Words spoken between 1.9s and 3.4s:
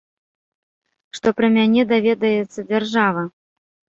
даведаецца дзяржава?